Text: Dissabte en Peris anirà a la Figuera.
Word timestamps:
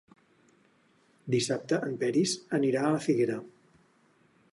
Dissabte 1.35 1.79
en 1.87 1.93
Peris 2.03 2.33
anirà 2.61 2.81
a 2.87 2.95
la 2.95 3.03
Figuera. 3.07 3.37